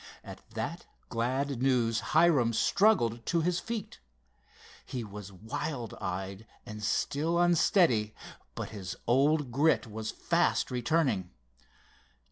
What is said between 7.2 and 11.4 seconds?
unsteady, but his old grit was fast returning.